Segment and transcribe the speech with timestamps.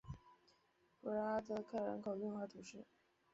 [0.99, 2.87] 博拉泽克人口变化图示